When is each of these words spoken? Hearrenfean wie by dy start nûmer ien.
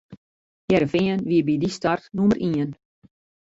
Hearrenfean 0.69 1.19
wie 1.29 1.39
by 1.47 1.55
dy 1.61 1.69
start 1.77 2.03
nûmer 2.15 2.37
ien. 2.51 2.69